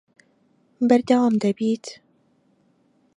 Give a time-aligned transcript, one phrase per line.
[0.89, 1.85] بەردەوام دەبێت